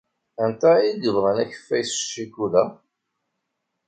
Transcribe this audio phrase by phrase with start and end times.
[0.43, 2.63] Anta ay yebɣan akeffay s ccikula?